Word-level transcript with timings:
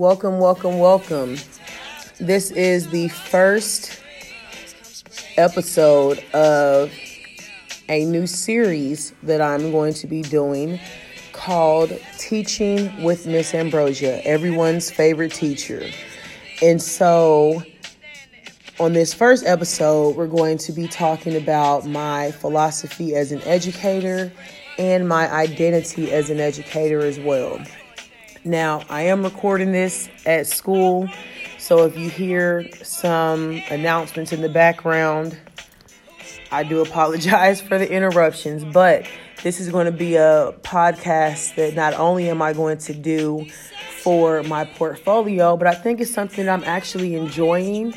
Welcome, 0.00 0.38
welcome, 0.38 0.78
welcome. 0.78 1.36
This 2.18 2.50
is 2.52 2.88
the 2.88 3.08
first 3.08 4.00
episode 5.36 6.24
of 6.32 6.90
a 7.90 8.06
new 8.06 8.26
series 8.26 9.12
that 9.22 9.42
I'm 9.42 9.70
going 9.70 9.92
to 9.92 10.06
be 10.06 10.22
doing 10.22 10.80
called 11.32 11.92
Teaching 12.16 13.02
with 13.02 13.26
Miss 13.26 13.52
Ambrosia, 13.52 14.26
everyone's 14.26 14.90
favorite 14.90 15.34
teacher. 15.34 15.86
And 16.62 16.80
so, 16.80 17.62
on 18.78 18.94
this 18.94 19.12
first 19.12 19.44
episode, 19.44 20.16
we're 20.16 20.28
going 20.28 20.56
to 20.56 20.72
be 20.72 20.88
talking 20.88 21.36
about 21.36 21.84
my 21.84 22.30
philosophy 22.30 23.14
as 23.16 23.32
an 23.32 23.42
educator 23.42 24.32
and 24.78 25.06
my 25.06 25.30
identity 25.30 26.10
as 26.10 26.30
an 26.30 26.40
educator 26.40 27.00
as 27.00 27.20
well. 27.20 27.60
Now, 28.44 28.84
I 28.88 29.02
am 29.02 29.22
recording 29.22 29.70
this 29.70 30.08
at 30.24 30.46
school, 30.46 31.10
so 31.58 31.84
if 31.84 31.98
you 31.98 32.08
hear 32.08 32.66
some 32.82 33.60
announcements 33.68 34.32
in 34.32 34.40
the 34.40 34.48
background, 34.48 35.38
I 36.50 36.62
do 36.62 36.80
apologize 36.82 37.60
for 37.60 37.76
the 37.76 37.90
interruptions, 37.90 38.64
but 38.64 39.06
this 39.42 39.60
is 39.60 39.68
going 39.68 39.84
to 39.84 39.92
be 39.92 40.16
a 40.16 40.54
podcast 40.62 41.56
that 41.56 41.74
not 41.74 41.92
only 41.92 42.30
am 42.30 42.40
I 42.40 42.54
going 42.54 42.78
to 42.78 42.94
do 42.94 43.44
for 43.98 44.42
my 44.44 44.64
portfolio, 44.64 45.58
but 45.58 45.66
I 45.66 45.74
think 45.74 46.00
it's 46.00 46.10
something 46.10 46.48
I'm 46.48 46.64
actually 46.64 47.16
enjoying 47.16 47.92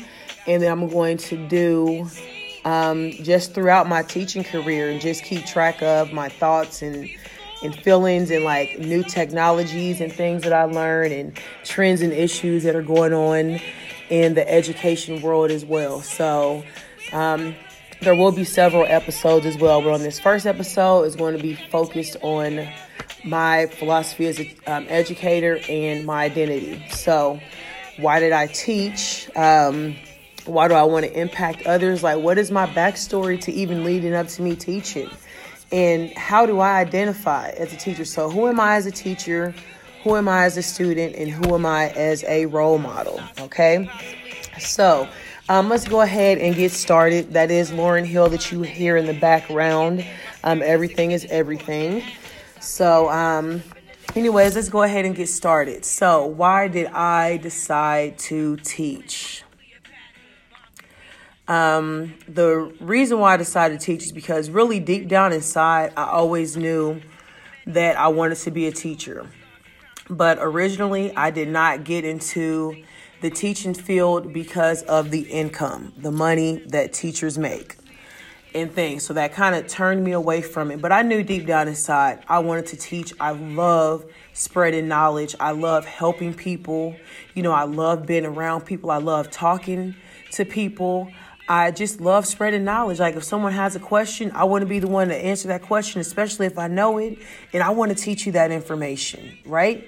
and 0.46 0.62
that 0.62 0.70
I'm 0.70 0.88
going 0.88 1.16
to 1.16 1.48
do 1.48 2.06
um, 2.66 3.12
just 3.12 3.54
throughout 3.54 3.88
my 3.88 4.02
teaching 4.02 4.44
career 4.44 4.90
and 4.90 5.00
just 5.00 5.24
keep 5.24 5.46
track 5.46 5.82
of 5.82 6.12
my 6.12 6.28
thoughts 6.28 6.82
and 6.82 7.08
and 7.64 7.74
feelings 7.74 8.30
and 8.30 8.44
like 8.44 8.78
new 8.78 9.02
technologies 9.02 10.00
and 10.00 10.12
things 10.12 10.42
that 10.42 10.52
I 10.52 10.64
learn 10.64 11.10
and 11.12 11.38
trends 11.64 12.02
and 12.02 12.12
issues 12.12 12.62
that 12.64 12.76
are 12.76 12.82
going 12.82 13.12
on 13.12 13.60
in 14.10 14.34
the 14.34 14.48
education 14.48 15.22
world 15.22 15.50
as 15.50 15.64
well. 15.64 16.00
So 16.02 16.62
um, 17.12 17.54
there 18.02 18.14
will 18.14 18.32
be 18.32 18.44
several 18.44 18.84
episodes 18.84 19.46
as 19.46 19.58
well. 19.58 19.80
But 19.82 19.92
on 19.92 20.00
this 20.00 20.20
first 20.20 20.46
episode 20.46 21.04
is 21.04 21.16
going 21.16 21.36
to 21.36 21.42
be 21.42 21.54
focused 21.54 22.16
on 22.22 22.68
my 23.24 23.66
philosophy 23.66 24.26
as 24.26 24.38
an 24.38 24.50
um, 24.66 24.86
educator 24.88 25.58
and 25.68 26.04
my 26.04 26.24
identity. 26.24 26.84
So 26.90 27.40
why 27.96 28.20
did 28.20 28.32
I 28.32 28.46
teach? 28.46 29.30
Um, 29.34 29.96
why 30.44 30.68
do 30.68 30.74
I 30.74 30.82
want 30.82 31.06
to 31.06 31.18
impact 31.18 31.66
others? 31.66 32.02
Like, 32.02 32.18
what 32.18 32.36
is 32.36 32.50
my 32.50 32.66
backstory 32.66 33.40
to 33.42 33.52
even 33.52 33.84
leading 33.84 34.14
up 34.14 34.28
to 34.28 34.42
me 34.42 34.54
teaching? 34.54 35.08
And 35.74 36.16
how 36.16 36.46
do 36.46 36.60
I 36.60 36.78
identify 36.78 37.48
as 37.48 37.72
a 37.72 37.76
teacher? 37.76 38.04
So, 38.04 38.30
who 38.30 38.46
am 38.46 38.60
I 38.60 38.76
as 38.76 38.86
a 38.86 38.92
teacher? 38.92 39.52
Who 40.04 40.14
am 40.14 40.28
I 40.28 40.44
as 40.44 40.56
a 40.56 40.62
student? 40.62 41.16
And 41.16 41.28
who 41.28 41.52
am 41.52 41.66
I 41.66 41.88
as 41.90 42.22
a 42.28 42.46
role 42.46 42.78
model? 42.78 43.20
Okay. 43.40 43.90
So, 44.60 45.08
um, 45.48 45.68
let's 45.68 45.88
go 45.88 46.02
ahead 46.02 46.38
and 46.38 46.54
get 46.54 46.70
started. 46.70 47.32
That 47.32 47.50
is 47.50 47.72
Lauryn 47.72 48.04
Hill 48.04 48.28
that 48.28 48.52
you 48.52 48.62
hear 48.62 48.96
in 48.96 49.06
the 49.06 49.14
background. 49.14 50.06
Um, 50.44 50.62
everything 50.62 51.10
is 51.10 51.26
everything. 51.28 52.04
So, 52.60 53.10
um, 53.10 53.60
anyways, 54.14 54.54
let's 54.54 54.68
go 54.68 54.84
ahead 54.84 55.04
and 55.04 55.16
get 55.16 55.28
started. 55.28 55.84
So, 55.84 56.24
why 56.24 56.68
did 56.68 56.86
I 56.86 57.38
decide 57.38 58.16
to 58.30 58.58
teach? 58.58 59.43
Um, 61.46 62.14
the 62.26 62.72
reason 62.80 63.18
why 63.18 63.34
I 63.34 63.36
decided 63.36 63.80
to 63.80 63.84
teach 63.84 64.04
is 64.04 64.12
because 64.12 64.48
really 64.48 64.80
deep 64.80 65.08
down 65.08 65.32
inside, 65.32 65.92
I 65.96 66.04
always 66.04 66.56
knew 66.56 67.02
that 67.66 67.98
I 67.98 68.08
wanted 68.08 68.38
to 68.38 68.50
be 68.50 68.66
a 68.66 68.72
teacher. 68.72 69.28
But 70.08 70.38
originally, 70.40 71.14
I 71.16 71.30
did 71.30 71.48
not 71.48 71.84
get 71.84 72.04
into 72.04 72.82
the 73.20 73.30
teaching 73.30 73.74
field 73.74 74.32
because 74.32 74.82
of 74.82 75.10
the 75.10 75.20
income, 75.20 75.92
the 75.96 76.10
money 76.10 76.62
that 76.68 76.92
teachers 76.92 77.38
make 77.38 77.76
and 78.54 78.72
things. 78.72 79.02
So 79.04 79.14
that 79.14 79.32
kind 79.32 79.54
of 79.54 79.66
turned 79.66 80.04
me 80.04 80.12
away 80.12 80.42
from 80.42 80.70
it. 80.70 80.80
But 80.80 80.92
I 80.92 81.02
knew 81.02 81.22
deep 81.22 81.46
down 81.46 81.68
inside 81.68 82.22
I 82.28 82.38
wanted 82.38 82.66
to 82.66 82.76
teach. 82.76 83.12
I 83.18 83.32
love 83.32 84.04
spreading 84.32 84.88
knowledge. 84.88 85.34
I 85.40 85.50
love 85.52 85.84
helping 85.84 86.34
people. 86.34 86.96
You 87.34 87.42
know, 87.42 87.52
I 87.52 87.64
love 87.64 88.06
being 88.06 88.26
around 88.26 88.62
people. 88.62 88.90
I 88.90 88.98
love 88.98 89.30
talking 89.30 89.94
to 90.32 90.44
people. 90.44 91.10
I 91.48 91.70
just 91.72 92.00
love 92.00 92.26
spreading 92.26 92.64
knowledge. 92.64 92.98
Like 93.00 93.16
if 93.16 93.24
someone 93.24 93.52
has 93.52 93.76
a 93.76 93.80
question, 93.80 94.30
I 94.34 94.44
want 94.44 94.62
to 94.62 94.66
be 94.66 94.78
the 94.78 94.88
one 94.88 95.08
to 95.08 95.16
answer 95.16 95.48
that 95.48 95.62
question, 95.62 96.00
especially 96.00 96.46
if 96.46 96.58
I 96.58 96.68
know 96.68 96.96
it, 96.98 97.18
and 97.52 97.62
I 97.62 97.70
want 97.70 97.90
to 97.90 97.94
teach 97.94 98.24
you 98.24 98.32
that 98.32 98.50
information, 98.50 99.36
right? 99.44 99.86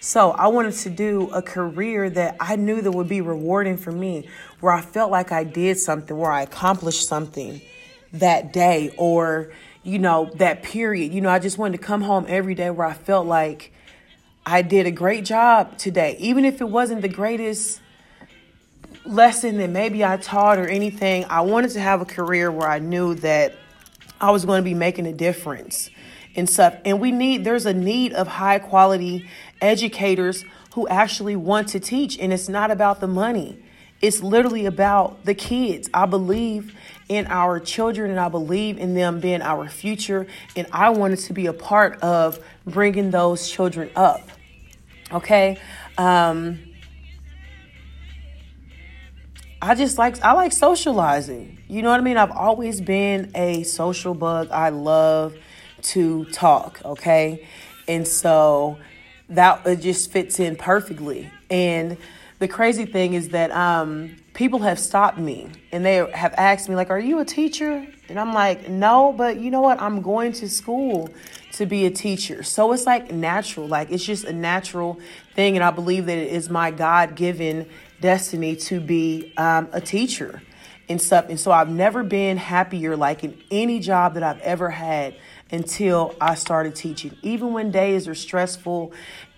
So 0.00 0.30
I 0.30 0.48
wanted 0.48 0.74
to 0.74 0.90
do 0.90 1.28
a 1.30 1.42
career 1.42 2.08
that 2.10 2.36
I 2.40 2.56
knew 2.56 2.80
that 2.82 2.90
would 2.90 3.08
be 3.08 3.20
rewarding 3.20 3.76
for 3.76 3.92
me, 3.92 4.28
where 4.60 4.72
I 4.72 4.80
felt 4.80 5.10
like 5.10 5.32
I 5.32 5.44
did 5.44 5.78
something, 5.78 6.16
where 6.16 6.30
I 6.30 6.42
accomplished 6.42 7.06
something 7.06 7.60
that 8.12 8.52
day 8.52 8.94
or, 8.96 9.52
you 9.82 9.98
know, 9.98 10.30
that 10.36 10.62
period. 10.62 11.12
You 11.12 11.20
know, 11.20 11.30
I 11.30 11.38
just 11.38 11.58
wanted 11.58 11.78
to 11.78 11.84
come 11.84 12.02
home 12.02 12.26
every 12.28 12.54
day 12.54 12.70
where 12.70 12.86
I 12.86 12.94
felt 12.94 13.26
like 13.26 13.72
I 14.46 14.62
did 14.62 14.86
a 14.86 14.90
great 14.90 15.24
job 15.24 15.78
today, 15.78 16.16
even 16.18 16.44
if 16.44 16.60
it 16.60 16.68
wasn't 16.68 17.02
the 17.02 17.08
greatest 17.08 17.80
lesson 19.08 19.58
that 19.58 19.70
maybe 19.70 20.04
I 20.04 20.16
taught 20.16 20.58
or 20.58 20.66
anything. 20.66 21.24
I 21.28 21.40
wanted 21.40 21.70
to 21.72 21.80
have 21.80 22.00
a 22.00 22.04
career 22.04 22.50
where 22.50 22.68
I 22.68 22.78
knew 22.78 23.14
that 23.16 23.54
I 24.20 24.30
was 24.30 24.44
going 24.44 24.60
to 24.60 24.64
be 24.64 24.74
making 24.74 25.06
a 25.06 25.12
difference 25.12 25.90
and 26.36 26.48
stuff. 26.48 26.76
And 26.84 27.00
we 27.00 27.10
need, 27.10 27.44
there's 27.44 27.66
a 27.66 27.74
need 27.74 28.12
of 28.12 28.28
high 28.28 28.58
quality 28.58 29.28
educators 29.60 30.44
who 30.74 30.86
actually 30.88 31.36
want 31.36 31.68
to 31.68 31.80
teach. 31.80 32.18
And 32.18 32.32
it's 32.32 32.48
not 32.48 32.70
about 32.70 33.00
the 33.00 33.08
money, 33.08 33.62
it's 34.00 34.22
literally 34.22 34.66
about 34.66 35.24
the 35.24 35.34
kids. 35.34 35.90
I 35.92 36.06
believe 36.06 36.74
in 37.08 37.26
our 37.26 37.58
children 37.58 38.10
and 38.10 38.20
I 38.20 38.28
believe 38.28 38.78
in 38.78 38.94
them 38.94 39.18
being 39.18 39.42
our 39.42 39.68
future. 39.68 40.26
And 40.54 40.66
I 40.72 40.90
wanted 40.90 41.18
to 41.20 41.32
be 41.32 41.46
a 41.46 41.52
part 41.52 42.00
of 42.00 42.38
bringing 42.66 43.10
those 43.10 43.50
children 43.50 43.90
up. 43.96 44.28
Okay. 45.10 45.58
Um, 45.96 46.67
I 49.60 49.74
just 49.74 49.98
like 49.98 50.22
I 50.22 50.32
like 50.32 50.52
socializing. 50.52 51.58
You 51.66 51.82
know 51.82 51.90
what 51.90 52.00
I 52.00 52.02
mean? 52.02 52.16
I've 52.16 52.30
always 52.30 52.80
been 52.80 53.32
a 53.34 53.64
social 53.64 54.14
bug. 54.14 54.50
I 54.52 54.68
love 54.68 55.34
to 55.82 56.24
talk, 56.26 56.80
okay? 56.84 57.46
And 57.88 58.06
so 58.06 58.78
that 59.28 59.66
it 59.66 59.80
just 59.80 60.12
fits 60.12 60.38
in 60.38 60.56
perfectly. 60.56 61.30
And 61.50 61.96
the 62.38 62.46
crazy 62.46 62.86
thing 62.86 63.14
is 63.14 63.30
that 63.30 63.50
um, 63.50 64.16
people 64.32 64.60
have 64.60 64.78
stopped 64.78 65.18
me 65.18 65.48
and 65.72 65.84
they 65.84 65.96
have 66.12 66.34
asked 66.38 66.68
me 66.68 66.76
like, 66.76 66.90
"Are 66.90 67.00
you 67.00 67.18
a 67.18 67.24
teacher?" 67.24 67.84
And 68.08 68.20
I'm 68.20 68.32
like, 68.32 68.68
"No, 68.68 69.12
but 69.12 69.40
you 69.40 69.50
know 69.50 69.60
what? 69.60 69.82
I'm 69.82 70.02
going 70.02 70.32
to 70.34 70.48
school 70.48 71.10
to 71.54 71.66
be 71.66 71.84
a 71.84 71.90
teacher." 71.90 72.44
So 72.44 72.70
it's 72.70 72.86
like 72.86 73.10
natural. 73.10 73.66
Like 73.66 73.90
it's 73.90 74.04
just 74.04 74.24
a 74.24 74.32
natural 74.32 75.00
thing 75.34 75.56
and 75.56 75.64
I 75.64 75.72
believe 75.72 76.06
that 76.06 76.16
it 76.16 76.32
is 76.32 76.48
my 76.48 76.70
God-given 76.70 77.68
destiny 78.00 78.56
to 78.56 78.80
be 78.80 79.32
um, 79.36 79.68
a 79.72 79.80
teacher 79.80 80.42
and 80.88 81.00
stuff. 81.00 81.26
And 81.28 81.38
so 81.38 81.50
I've 81.50 81.68
never 81.68 82.02
been 82.02 82.36
happier, 82.36 82.96
like 82.96 83.24
in 83.24 83.40
any 83.50 83.78
job 83.80 84.14
that 84.14 84.22
I've 84.22 84.40
ever 84.40 84.70
had 84.70 85.14
until 85.50 86.14
I 86.20 86.34
started 86.34 86.74
teaching. 86.74 87.16
Even 87.22 87.52
when 87.52 87.70
days 87.70 88.08
are 88.08 88.14
stressful 88.14 88.92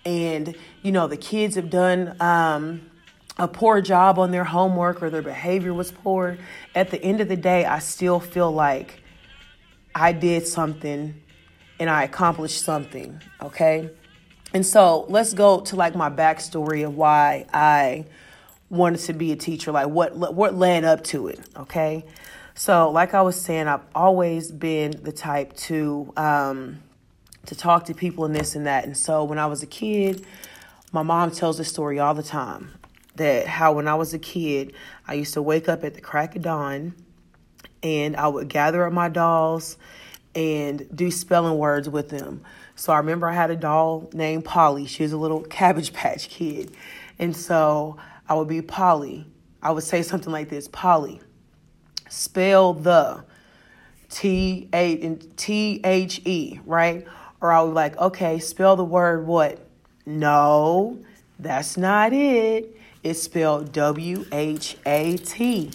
and, 0.05 0.55
you 0.81 0.91
know, 0.91 1.07
the 1.07 1.17
kids 1.17 1.55
have 1.55 1.69
done 1.69 2.15
um, 2.19 2.89
a 3.37 3.47
poor 3.47 3.81
job 3.81 4.19
on 4.19 4.31
their 4.31 4.43
homework 4.43 5.01
or 5.01 5.09
their 5.09 5.21
behavior 5.21 5.73
was 5.73 5.91
poor, 5.91 6.37
at 6.75 6.89
the 6.91 7.01
end 7.01 7.21
of 7.21 7.27
the 7.27 7.37
day, 7.37 7.65
I 7.65 7.79
still 7.79 8.19
feel 8.19 8.51
like 8.51 9.01
I 9.93 10.11
did 10.13 10.47
something 10.47 11.21
and 11.79 11.89
I 11.89 12.03
accomplished 12.03 12.63
something, 12.63 13.21
okay? 13.41 13.89
And 14.53 14.65
so 14.65 15.05
let's 15.09 15.33
go 15.33 15.61
to 15.61 15.75
like 15.75 15.95
my 15.95 16.09
backstory 16.09 16.85
of 16.85 16.95
why 16.95 17.45
I 17.53 18.05
wanted 18.71 19.01
to 19.01 19.13
be 19.13 19.31
a 19.31 19.35
teacher, 19.35 19.71
like 19.71 19.87
what 19.87 20.15
what 20.15 20.55
led 20.55 20.83
up 20.83 21.03
to 21.05 21.27
it. 21.27 21.39
Okay, 21.55 22.05
so 22.55 22.89
like 22.89 23.13
I 23.13 23.21
was 23.21 23.39
saying, 23.39 23.67
I've 23.67 23.85
always 23.93 24.51
been 24.51 24.91
the 25.03 25.11
type 25.11 25.55
to 25.57 26.11
um, 26.17 26.81
to 27.45 27.55
talk 27.55 27.85
to 27.85 27.93
people 27.93 28.25
and 28.25 28.35
this 28.35 28.55
and 28.55 28.65
that. 28.65 28.85
And 28.85 28.97
so 28.97 29.23
when 29.23 29.37
I 29.37 29.45
was 29.45 29.61
a 29.61 29.67
kid, 29.67 30.25
my 30.91 31.03
mom 31.03 31.31
tells 31.31 31.57
the 31.57 31.65
story 31.65 31.99
all 31.99 32.13
the 32.13 32.23
time 32.23 32.71
that 33.15 33.45
how 33.45 33.73
when 33.73 33.87
I 33.87 33.95
was 33.95 34.13
a 34.13 34.19
kid, 34.19 34.73
I 35.05 35.15
used 35.15 35.33
to 35.33 35.41
wake 35.41 35.67
up 35.67 35.83
at 35.83 35.93
the 35.93 36.01
crack 36.01 36.35
of 36.35 36.41
dawn, 36.41 36.95
and 37.83 38.15
I 38.15 38.27
would 38.27 38.47
gather 38.47 38.85
up 38.87 38.93
my 38.93 39.09
dolls 39.09 39.77
and 40.33 40.87
do 40.95 41.11
spelling 41.11 41.57
words 41.57 41.89
with 41.89 42.09
them. 42.09 42.41
So 42.75 42.93
I 42.93 42.97
remember 42.97 43.27
I 43.27 43.33
had 43.33 43.51
a 43.51 43.55
doll 43.55 44.09
named 44.13 44.45
Polly. 44.45 44.85
She 44.85 45.03
was 45.03 45.11
a 45.11 45.17
little 45.17 45.41
Cabbage 45.49 45.91
Patch 45.93 46.29
kid. 46.29 46.71
And 47.19 47.35
so 47.35 47.97
I 48.31 48.33
would 48.33 48.47
be 48.47 48.61
Polly. 48.61 49.25
I 49.61 49.71
would 49.71 49.83
say 49.83 50.01
something 50.03 50.31
like 50.31 50.47
this 50.47 50.69
Polly, 50.69 51.19
spell 52.07 52.71
the 52.73 53.25
T 54.09 54.69
H 54.71 56.21
E, 56.23 56.61
right? 56.65 57.05
Or 57.41 57.51
I 57.51 57.61
would 57.61 57.71
be 57.71 57.73
like, 57.73 57.97
okay, 57.97 58.39
spell 58.39 58.77
the 58.77 58.85
word 58.85 59.27
what? 59.27 59.67
No, 60.05 60.97
That's 61.39 61.75
not 61.75 62.13
it. 62.13 62.73
It's 63.03 63.21
spelled 63.21 63.73
W 63.73 64.25
H 64.31 64.77
A 64.85 65.17
T. 65.17 65.71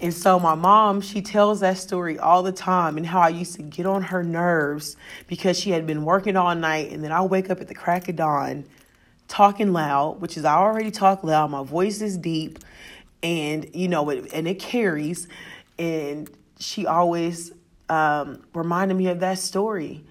And 0.00 0.14
so 0.14 0.38
my 0.38 0.54
mom, 0.54 1.00
she 1.00 1.20
tells 1.20 1.58
that 1.58 1.76
story 1.76 2.20
all 2.20 2.44
the 2.44 2.52
time 2.52 2.98
and 2.98 3.06
how 3.06 3.18
I 3.18 3.30
used 3.30 3.56
to 3.56 3.62
get 3.62 3.84
on 3.84 4.02
her 4.02 4.22
nerves 4.22 4.96
because 5.26 5.58
she 5.58 5.72
had 5.72 5.88
been 5.88 6.04
working 6.04 6.36
all 6.36 6.54
night 6.54 6.92
and 6.92 7.02
then 7.02 7.10
I 7.10 7.22
wake 7.22 7.50
up 7.50 7.60
at 7.60 7.66
the 7.66 7.74
crack 7.74 8.08
of 8.08 8.14
dawn 8.14 8.64
talking 9.28 9.72
loud, 9.72 10.20
which 10.20 10.36
is 10.36 10.44
I 10.44 10.56
already 10.56 10.90
talk 10.90 11.24
loud, 11.24 11.50
my 11.50 11.62
voice 11.62 12.00
is 12.00 12.16
deep 12.16 12.58
and 13.22 13.68
you 13.74 13.88
know 13.88 14.08
it 14.10 14.32
and 14.32 14.46
it 14.46 14.58
carries 14.58 15.26
and 15.78 16.30
she 16.58 16.86
always 16.86 17.52
um, 17.88 18.42
reminded 18.54 18.94
me 18.94 19.08
of 19.08 19.20
that 19.20 19.38
story 19.38 20.04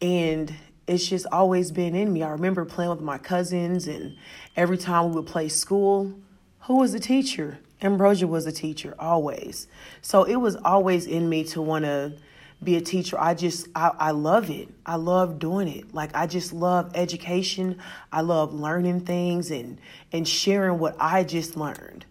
and 0.00 0.54
it's 0.86 1.08
just 1.08 1.26
always 1.32 1.72
been 1.72 1.94
in 1.94 2.12
me. 2.12 2.22
I 2.22 2.30
remember 2.30 2.64
playing 2.64 2.90
with 2.90 3.00
my 3.00 3.18
cousins 3.18 3.86
and 3.86 4.16
every 4.56 4.76
time 4.76 5.08
we 5.08 5.16
would 5.16 5.26
play 5.26 5.48
school, 5.48 6.12
who 6.60 6.76
was 6.76 6.92
the 6.92 7.00
teacher? 7.00 7.58
Ambrosia 7.80 8.26
was 8.26 8.46
a 8.46 8.52
teacher 8.52 8.94
always. 8.98 9.66
So 10.02 10.24
it 10.24 10.36
was 10.36 10.56
always 10.56 11.06
in 11.06 11.28
me 11.28 11.44
to 11.44 11.62
want 11.62 11.84
to 11.84 12.12
be 12.64 12.76
a 12.76 12.80
teacher. 12.80 13.18
I 13.20 13.34
just, 13.34 13.68
I, 13.74 13.92
I 13.98 14.10
love 14.12 14.50
it. 14.50 14.68
I 14.86 14.96
love 14.96 15.38
doing 15.38 15.68
it. 15.68 15.94
Like, 15.94 16.14
I 16.14 16.26
just 16.26 16.52
love 16.52 16.92
education. 16.94 17.78
I 18.12 18.22
love 18.22 18.54
learning 18.54 19.00
things 19.00 19.50
and, 19.50 19.78
and 20.12 20.26
sharing 20.26 20.78
what 20.78 20.96
I 20.98 21.24
just 21.24 21.56
learned 21.56 22.04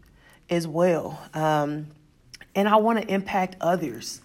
as 0.49 0.67
well. 0.67 1.21
Um, 1.33 1.87
and 2.55 2.67
I 2.67 2.75
want 2.77 3.01
to 3.01 3.11
impact 3.11 3.55
others, 3.61 4.21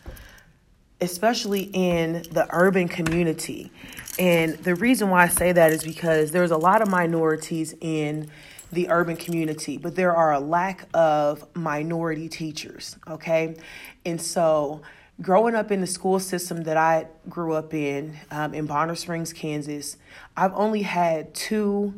especially 1.01 1.71
in 1.73 2.25
the 2.31 2.47
urban 2.51 2.89
community. 2.89 3.71
And 4.19 4.55
the 4.59 4.75
reason 4.75 5.11
why 5.11 5.23
I 5.25 5.29
say 5.29 5.53
that 5.53 5.73
is 5.73 5.85
because 5.85 6.31
there's 6.31 6.51
a 6.51 6.57
lot 6.57 6.83
of 6.83 6.89
minorities 6.89 7.75
in 7.81 8.31
the 8.73 8.91
urban 8.91 9.17
community, 9.17 9.79
but 9.79 9.95
there 9.95 10.15
are 10.15 10.33
a 10.33 10.41
lack 10.41 10.89
of 10.93 11.47
minority 11.55 12.29
teachers, 12.29 12.97
okay? 13.09 13.57
And 14.05 14.21
so, 14.21 14.83
growing 15.21 15.55
up 15.55 15.73
in 15.73 15.81
the 15.81 15.87
school 15.87 16.21
system 16.21 16.65
that 16.65 16.77
I 16.77 17.09
grew 17.29 17.55
up 17.55 17.75
in, 17.75 18.17
um, 18.31 18.55
in 18.55 18.67
Bonner 18.67 18.95
Springs, 18.95 19.33
Kansas, 19.33 19.97
I've 20.37 20.55
only 20.55 20.83
had 20.83 21.35
two 21.35 21.95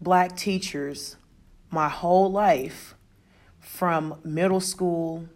black 0.00 0.36
teachers 0.36 1.16
my 1.70 1.88
whole 1.88 2.30
life 2.30 2.94
from 3.60 4.18
middle 4.24 4.60
school, 4.60 5.28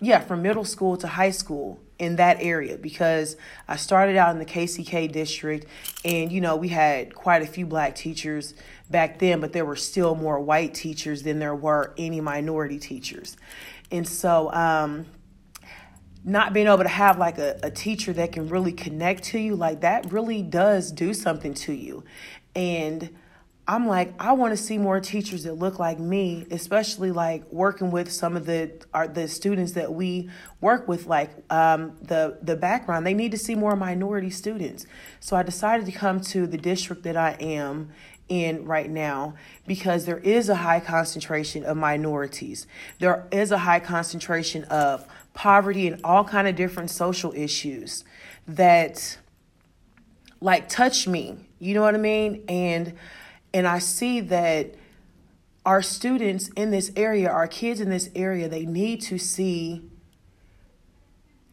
yeah, 0.00 0.20
from 0.20 0.42
middle 0.42 0.64
school 0.64 0.96
to 0.98 1.06
high 1.06 1.30
school 1.30 1.80
in 1.98 2.16
that 2.16 2.36
area 2.40 2.78
because 2.78 3.36
I 3.66 3.76
started 3.76 4.16
out 4.16 4.30
in 4.30 4.38
the 4.38 4.44
KCK 4.44 5.10
district 5.10 5.66
and 6.04 6.30
you 6.30 6.40
know 6.40 6.54
we 6.54 6.68
had 6.68 7.12
quite 7.12 7.42
a 7.42 7.46
few 7.46 7.66
black 7.66 7.96
teachers 7.96 8.54
back 8.88 9.18
then 9.18 9.40
but 9.40 9.52
there 9.52 9.64
were 9.64 9.74
still 9.74 10.14
more 10.14 10.38
white 10.38 10.74
teachers 10.74 11.24
than 11.24 11.40
there 11.40 11.56
were 11.56 11.94
any 11.98 12.20
minority 12.20 12.78
teachers. 12.78 13.36
And 13.90 14.06
so 14.06 14.52
um, 14.52 15.06
not 16.24 16.52
being 16.52 16.66
able 16.66 16.82
to 16.82 16.88
have 16.88 17.18
like 17.18 17.38
a, 17.38 17.58
a 17.62 17.70
teacher 17.70 18.12
that 18.12 18.32
can 18.32 18.48
really 18.48 18.72
connect 18.72 19.24
to 19.24 19.38
you 19.38 19.54
like 19.56 19.80
that 19.80 20.12
really 20.12 20.42
does 20.42 20.92
do 20.92 21.14
something 21.14 21.54
to 21.54 21.72
you 21.72 22.04
and 22.54 23.10
I'm 23.68 23.86
like, 23.86 24.14
I 24.18 24.32
want 24.32 24.52
to 24.52 24.56
see 24.56 24.78
more 24.78 24.98
teachers 24.98 25.42
that 25.44 25.52
look 25.52 25.78
like 25.78 25.98
me, 25.98 26.46
especially 26.50 27.12
like 27.12 27.44
working 27.52 27.90
with 27.90 28.10
some 28.10 28.34
of 28.34 28.46
the 28.46 28.72
our, 28.94 29.06
the 29.06 29.28
students 29.28 29.72
that 29.72 29.92
we 29.92 30.30
work 30.62 30.88
with, 30.88 31.04
like 31.04 31.30
um, 31.52 31.94
the 32.00 32.38
the 32.40 32.56
background. 32.56 33.06
They 33.06 33.12
need 33.12 33.30
to 33.32 33.38
see 33.38 33.54
more 33.54 33.76
minority 33.76 34.30
students. 34.30 34.86
So 35.20 35.36
I 35.36 35.42
decided 35.42 35.84
to 35.84 35.92
come 35.92 36.22
to 36.22 36.46
the 36.46 36.56
district 36.56 37.02
that 37.02 37.18
I 37.18 37.36
am 37.40 37.90
in 38.30 38.64
right 38.64 38.88
now 38.88 39.34
because 39.66 40.06
there 40.06 40.18
is 40.18 40.48
a 40.48 40.56
high 40.56 40.80
concentration 40.80 41.62
of 41.64 41.76
minorities. 41.76 42.66
There 43.00 43.26
is 43.30 43.52
a 43.52 43.58
high 43.58 43.80
concentration 43.80 44.64
of 44.64 45.06
poverty 45.38 45.86
and 45.86 46.00
all 46.02 46.24
kind 46.24 46.48
of 46.48 46.56
different 46.56 46.90
social 46.90 47.32
issues 47.32 48.02
that 48.48 49.18
like 50.40 50.68
touch 50.68 51.06
me. 51.06 51.36
You 51.60 51.74
know 51.74 51.82
what 51.82 51.94
I 51.94 51.98
mean? 51.98 52.44
And 52.48 52.94
and 53.54 53.66
I 53.66 53.78
see 53.78 54.18
that 54.20 54.74
our 55.64 55.80
students 55.80 56.48
in 56.56 56.72
this 56.72 56.90
area, 56.96 57.30
our 57.30 57.46
kids 57.46 57.80
in 57.80 57.88
this 57.88 58.10
area, 58.16 58.48
they 58.48 58.66
need 58.66 59.00
to 59.02 59.16
see 59.16 59.82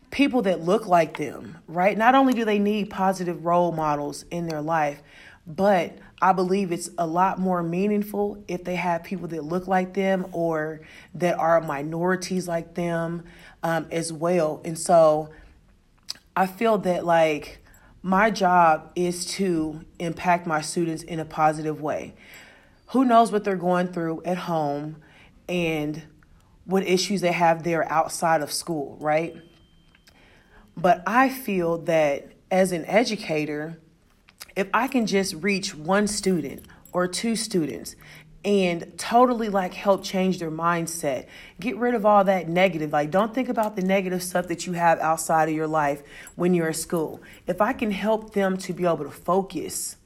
people 0.10 0.42
that 0.42 0.62
look 0.62 0.88
like 0.88 1.18
them, 1.18 1.60
right? 1.68 1.96
Not 1.96 2.16
only 2.16 2.34
do 2.34 2.44
they 2.44 2.58
need 2.58 2.90
positive 2.90 3.46
role 3.46 3.72
models 3.72 4.26
in 4.32 4.48
their 4.48 4.62
life, 4.62 5.04
but 5.48 5.98
I 6.22 6.34
believe 6.34 6.72
it's 6.72 6.90
a 6.98 7.06
lot 7.06 7.40
more 7.40 7.62
meaningful 7.62 8.44
if 8.48 8.64
they 8.64 8.76
have 8.76 9.04
people 9.04 9.28
that 9.30 9.44
look 9.44 9.68
like 9.68 9.94
them 9.94 10.28
or 10.32 10.82
that 11.14 11.38
are 11.38 11.62
minorities 11.62 12.48
like 12.48 12.76
them 12.76 13.24
um, 13.62 13.88
as 13.92 14.12
well. 14.12 14.62
And 14.66 14.78
so 14.78 15.30
I 16.36 16.48
feel 16.48 16.78
that, 16.80 17.06
like, 17.06 17.60
my 18.02 18.32
job 18.32 18.92
is 18.96 19.26
to 19.34 19.84
impact 20.00 20.48
my 20.48 20.62
students 20.62 21.04
in 21.04 21.20
a 21.20 21.26
positive 21.26 21.82
way. 21.82 22.14
Who 22.88 23.04
knows 23.04 23.32
what 23.32 23.44
they're 23.44 23.56
going 23.56 23.90
through 23.90 24.24
at 24.26 24.38
home 24.38 24.98
and 25.50 26.04
what 26.66 26.88
issues 26.88 27.22
they 27.22 27.32
have 27.32 27.64
there 27.64 27.92
outside 27.92 28.42
of 28.42 28.52
school, 28.52 28.98
right? 29.00 29.36
But 30.78 31.04
I 31.06 31.30
feel 31.30 31.80
that 31.80 32.32
as 32.52 32.72
an 32.72 32.86
educator, 32.86 33.80
if 34.56 34.68
I 34.74 34.88
can 34.88 35.06
just 35.06 35.34
reach 35.36 35.76
one 35.76 36.08
student 36.08 36.66
or 36.94 37.08
two 37.08 37.36
students 37.36 37.96
and 38.46 38.94
totally 38.98 39.50
like 39.50 39.74
help 39.74 40.04
change 40.04 40.38
their 40.38 40.52
mindset. 40.52 41.26
Get 41.60 41.78
rid 41.78 41.96
of 41.96 42.06
all 42.06 42.24
that 42.26 42.48
negative. 42.48 42.94
Like, 42.94 43.10
don't 43.10 43.34
think 43.34 43.50
about 43.50 43.76
the 43.76 43.82
negative 43.82 44.22
stuff 44.22 44.48
that 44.50 44.68
you 44.68 44.74
have 44.74 45.00
outside 45.00 45.50
of 45.50 45.56
your 45.56 45.68
life 45.68 46.04
when 46.36 46.54
you're 46.54 46.70
at 46.70 46.76
school. 46.76 47.22
If 47.48 47.60
I 47.60 47.74
can 47.74 47.90
help 47.90 48.34
them 48.34 48.56
to 48.58 48.72
be 48.72 48.86
able 48.86 49.04
to 49.04 49.10
focus 49.10 49.98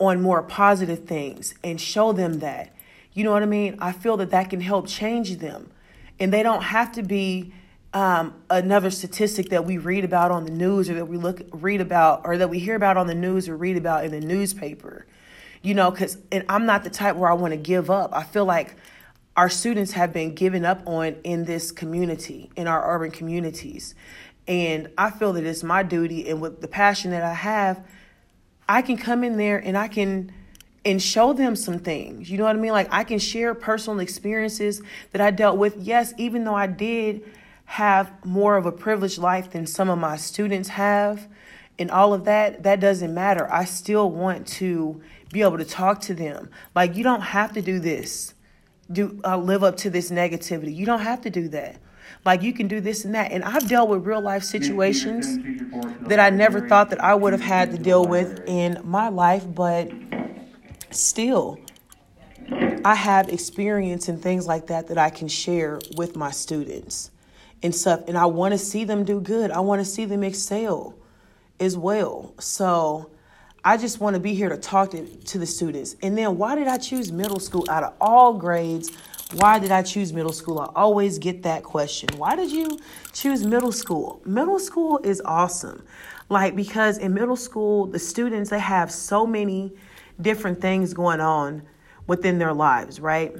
on 0.00 0.20
more 0.20 0.42
positive 0.42 1.06
things 1.06 1.54
and 1.62 1.80
show 1.80 2.12
them 2.12 2.40
that, 2.40 2.74
you 3.12 3.22
know 3.22 3.32
what 3.32 3.44
I 3.44 3.46
mean? 3.46 3.76
I 3.80 3.92
feel 3.92 4.16
that 4.16 4.30
that 4.30 4.50
can 4.50 4.60
help 4.60 4.88
change 4.88 5.36
them. 5.36 5.70
And 6.18 6.32
they 6.32 6.42
don't 6.42 6.62
have 6.62 6.90
to 6.92 7.04
be 7.04 7.52
um, 7.94 8.34
another 8.50 8.90
statistic 8.90 9.48
that 9.50 9.64
we 9.64 9.78
read 9.78 10.04
about 10.04 10.30
on 10.30 10.44
the 10.44 10.50
news 10.50 10.90
or 10.90 10.94
that 10.94 11.06
we 11.06 11.16
look 11.16 11.42
read 11.52 11.80
about 11.80 12.22
or 12.24 12.36
that 12.36 12.50
we 12.50 12.58
hear 12.58 12.74
about 12.74 12.96
on 12.96 13.06
the 13.06 13.14
news 13.14 13.48
or 13.48 13.56
read 13.56 13.76
about 13.76 14.04
in 14.04 14.10
the 14.10 14.20
newspaper 14.20 15.06
you 15.62 15.74
know, 15.74 15.90
because 15.90 16.18
and 16.30 16.44
I'm 16.48 16.66
not 16.66 16.84
the 16.84 16.90
type 16.90 17.16
where 17.16 17.30
I 17.30 17.34
want 17.34 17.52
to 17.52 17.56
give 17.56 17.90
up. 17.90 18.14
I 18.14 18.22
feel 18.22 18.44
like 18.44 18.76
our 19.36 19.48
students 19.48 19.92
have 19.92 20.12
been 20.12 20.34
given 20.34 20.64
up 20.64 20.82
on 20.86 21.16
in 21.24 21.44
this 21.44 21.70
community, 21.70 22.50
in 22.56 22.66
our 22.66 22.94
urban 22.94 23.10
communities. 23.10 23.94
And 24.46 24.88
I 24.96 25.10
feel 25.10 25.32
that 25.34 25.44
it's 25.44 25.62
my 25.62 25.82
duty 25.82 26.28
and 26.28 26.40
with 26.40 26.60
the 26.60 26.68
passion 26.68 27.10
that 27.10 27.22
I 27.22 27.34
have, 27.34 27.84
I 28.68 28.82
can 28.82 28.96
come 28.96 29.22
in 29.22 29.36
there 29.36 29.58
and 29.58 29.76
I 29.76 29.88
can 29.88 30.32
and 30.84 31.02
show 31.02 31.32
them 31.32 31.54
some 31.54 31.78
things. 31.80 32.30
You 32.30 32.38
know 32.38 32.44
what 32.44 32.56
I 32.56 32.58
mean? 32.58 32.72
Like 32.72 32.88
I 32.90 33.04
can 33.04 33.18
share 33.18 33.54
personal 33.54 34.00
experiences 34.00 34.80
that 35.12 35.20
I 35.20 35.30
dealt 35.30 35.58
with. 35.58 35.76
Yes, 35.76 36.14
even 36.16 36.44
though 36.44 36.54
I 36.54 36.66
did 36.66 37.22
have 37.68 38.10
more 38.24 38.56
of 38.56 38.64
a 38.64 38.72
privileged 38.72 39.18
life 39.18 39.50
than 39.50 39.66
some 39.66 39.90
of 39.90 39.98
my 39.98 40.16
students 40.16 40.70
have 40.70 41.28
and 41.78 41.90
all 41.90 42.14
of 42.14 42.24
that, 42.24 42.62
that 42.62 42.80
doesn't 42.80 43.12
matter. 43.12 43.46
I 43.52 43.66
still 43.66 44.10
want 44.10 44.46
to 44.48 45.02
be 45.34 45.42
able 45.42 45.58
to 45.58 45.66
talk 45.66 46.00
to 46.02 46.14
them. 46.14 46.48
Like 46.74 46.96
you 46.96 47.04
don't 47.04 47.20
have 47.20 47.52
to 47.52 47.60
do 47.60 47.78
this, 47.78 48.32
do 48.90 49.20
uh, 49.22 49.36
live 49.36 49.62
up 49.62 49.76
to 49.78 49.90
this 49.90 50.10
negativity. 50.10 50.74
You 50.74 50.86
don't 50.86 51.02
have 51.02 51.20
to 51.20 51.30
do 51.30 51.46
that. 51.48 51.76
Like 52.24 52.40
you 52.40 52.54
can 52.54 52.68
do 52.68 52.80
this 52.80 53.04
and 53.04 53.14
that. 53.14 53.32
And 53.32 53.44
I've 53.44 53.68
dealt 53.68 53.90
with 53.90 54.06
real 54.06 54.22
life 54.22 54.44
situations 54.44 55.38
that 56.08 56.18
I 56.18 56.30
never 56.30 56.66
thought 56.66 56.88
that 56.88 57.04
I 57.04 57.14
would 57.14 57.34
have 57.34 57.42
had 57.42 57.70
to 57.72 57.78
deal 57.78 58.02
with 58.02 58.44
in 58.46 58.80
my 58.82 59.10
life, 59.10 59.44
but 59.46 59.92
still 60.90 61.60
I 62.82 62.94
have 62.94 63.28
experience 63.28 64.08
and 64.08 64.22
things 64.22 64.46
like 64.46 64.68
that 64.68 64.88
that 64.88 64.96
I 64.96 65.10
can 65.10 65.28
share 65.28 65.80
with 65.98 66.16
my 66.16 66.30
students 66.30 67.10
and 67.62 67.74
stuff. 67.74 68.02
And 68.08 68.16
I 68.16 68.26
want 68.26 68.52
to 68.52 68.58
see 68.58 68.84
them 68.84 69.04
do 69.04 69.20
good. 69.20 69.50
I 69.50 69.60
want 69.60 69.80
to 69.80 69.84
see 69.84 70.04
them 70.04 70.22
excel 70.22 70.94
as 71.60 71.76
well. 71.76 72.34
So 72.38 73.10
I 73.64 73.76
just 73.76 74.00
want 74.00 74.14
to 74.14 74.20
be 74.20 74.34
here 74.34 74.48
to 74.48 74.56
talk 74.56 74.92
to, 74.92 75.04
to 75.06 75.38
the 75.38 75.46
students. 75.46 75.96
And 76.02 76.16
then 76.16 76.38
why 76.38 76.54
did 76.54 76.68
I 76.68 76.78
choose 76.78 77.10
middle 77.10 77.40
school 77.40 77.66
out 77.68 77.82
of 77.82 77.94
all 78.00 78.34
grades? 78.34 78.90
Why 79.34 79.58
did 79.58 79.72
I 79.72 79.82
choose 79.82 80.12
middle 80.12 80.32
school? 80.32 80.60
I 80.60 80.70
always 80.74 81.18
get 81.18 81.42
that 81.42 81.64
question. 81.64 82.08
Why 82.16 82.34
did 82.34 82.50
you 82.50 82.78
choose 83.12 83.44
middle 83.44 83.72
school? 83.72 84.22
Middle 84.24 84.58
school 84.58 85.00
is 85.04 85.20
awesome. 85.24 85.84
Like 86.28 86.56
because 86.56 86.98
in 86.98 87.12
middle 87.12 87.36
school, 87.36 87.86
the 87.86 87.98
students 87.98 88.50
they 88.50 88.58
have 88.58 88.90
so 88.90 89.26
many 89.26 89.72
different 90.20 90.60
things 90.60 90.94
going 90.94 91.20
on 91.20 91.62
within 92.06 92.38
their 92.38 92.54
lives, 92.54 93.00
right? 93.00 93.34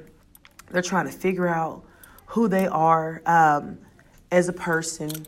They're 0.71 0.83
trying 0.83 1.07
to 1.07 1.13
figure 1.13 1.49
out 1.49 1.85
who 2.27 2.49
they 2.49 2.67
are 2.67 3.23
um, 3.25 3.79
as 4.31 4.49
a 4.49 4.53
person, 4.53 5.27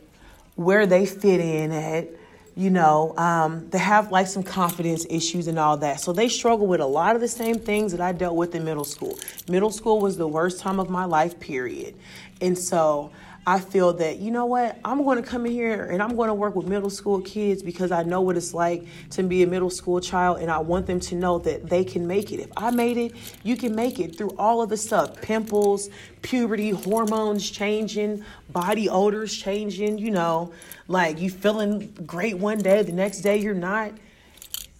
where 0.55 0.85
they 0.85 1.05
fit 1.05 1.39
in 1.39 1.71
at, 1.71 2.07
you 2.55 2.69
know 2.69 3.17
um, 3.17 3.69
they 3.69 3.77
have 3.77 4.11
like 4.11 4.27
some 4.27 4.43
confidence 4.43 5.05
issues 5.09 5.47
and 5.47 5.57
all 5.57 5.77
that. 5.77 5.99
So 5.99 6.13
they 6.13 6.27
struggle 6.27 6.67
with 6.67 6.81
a 6.81 6.85
lot 6.85 7.15
of 7.15 7.21
the 7.21 7.27
same 7.27 7.59
things 7.59 7.91
that 7.93 8.01
i 8.01 8.11
dealt 8.11 8.35
with 8.35 8.55
in 8.55 8.63
middle 8.63 8.83
school. 8.83 9.17
Middle 9.47 9.71
school 9.71 9.99
was 9.99 10.17
the 10.17 10.27
worst 10.27 10.59
time 10.59 10.79
of 10.79 10.89
my 10.89 11.05
life 11.05 11.39
period. 11.39 11.95
And 12.41 12.57
so 12.57 13.11
I 13.45 13.59
feel 13.59 13.93
that, 13.93 14.19
you 14.19 14.29
know 14.29 14.45
what, 14.45 14.77
I'm 14.85 15.03
going 15.03 15.21
to 15.21 15.27
come 15.27 15.47
in 15.47 15.51
here 15.51 15.85
and 15.85 16.03
I'm 16.03 16.15
going 16.15 16.27
to 16.27 16.33
work 16.33 16.55
with 16.55 16.67
middle 16.67 16.91
school 16.91 17.21
kids 17.21 17.63
because 17.63 17.91
I 17.91 18.03
know 18.03 18.21
what 18.21 18.37
it's 18.37 18.53
like 18.53 18.85
to 19.11 19.23
be 19.23 19.41
a 19.41 19.47
middle 19.47 19.71
school 19.71 19.99
child 19.99 20.41
and 20.41 20.51
I 20.51 20.59
want 20.59 20.85
them 20.85 20.99
to 20.99 21.15
know 21.15 21.39
that 21.39 21.67
they 21.67 21.83
can 21.83 22.05
make 22.05 22.31
it. 22.31 22.39
If 22.39 22.51
I 22.55 22.69
made 22.69 22.97
it, 22.97 23.15
you 23.41 23.57
can 23.57 23.73
make 23.73 23.99
it 23.99 24.15
through 24.15 24.35
all 24.37 24.61
of 24.61 24.69
the 24.69 24.77
stuff 24.77 25.19
pimples, 25.21 25.89
puberty, 26.21 26.69
hormones 26.69 27.49
changing, 27.49 28.23
body 28.49 28.87
odors 28.87 29.35
changing, 29.35 29.97
you 29.97 30.11
know, 30.11 30.53
like 30.87 31.19
you 31.19 31.31
feeling 31.31 31.91
great 32.05 32.37
one 32.37 32.59
day, 32.59 32.83
the 32.83 32.91
next 32.91 33.21
day 33.21 33.37
you're 33.37 33.55
not 33.55 33.91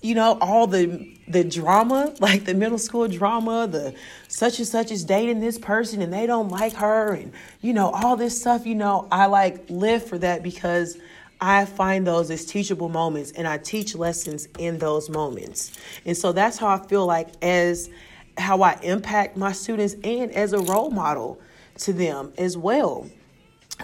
you 0.02 0.16
know 0.16 0.38
all 0.42 0.68
the 0.68 1.16
the 1.28 1.44
drama 1.44 2.14
like 2.20 2.46
the 2.46 2.54
middle 2.54 2.78
school 2.78 3.08
drama 3.08 3.68
the 3.68 3.94
such 4.28 4.60
and 4.60 4.68
such 4.68 4.92
is 4.92 5.04
dating 5.04 5.40
this 5.40 5.58
person 5.58 6.02
and 6.02 6.12
they 6.12 6.26
don't 6.26 6.50
like 6.50 6.74
her 6.74 7.14
and 7.14 7.32
you 7.62 7.74
know 7.74 7.90
all 7.92 8.16
this 8.16 8.40
stuff 8.40 8.66
you 8.66 8.76
know 8.76 9.08
i 9.12 9.26
like 9.26 9.64
live 9.70 10.06
for 10.06 10.18
that 10.18 10.44
because 10.44 10.98
i 11.40 11.66
find 11.66 12.06
those 12.06 12.30
as 12.32 12.46
teachable 12.46 12.90
moments 12.90 13.32
and 13.32 13.48
i 13.48 13.58
teach 13.58 13.96
lessons 13.96 14.48
in 14.60 14.78
those 14.78 15.10
moments. 15.10 15.72
And 16.06 16.16
so 16.16 16.32
that's 16.32 16.58
how 16.58 16.68
i 16.68 16.78
feel 16.88 17.06
like 17.06 17.30
as 17.44 17.90
how 18.38 18.62
i 18.62 18.80
impact 18.82 19.38
my 19.38 19.52
students 19.52 19.96
and 20.04 20.32
as 20.32 20.54
a 20.54 20.60
role 20.60 20.90
model 20.90 21.40
to 21.80 21.94
them 21.94 22.34
as 22.38 22.58
well. 22.58 23.10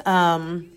Um 0.05 0.71